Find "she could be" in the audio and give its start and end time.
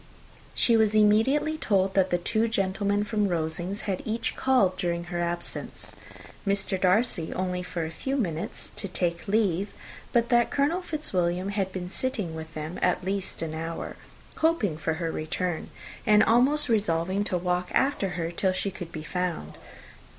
18.53-19.03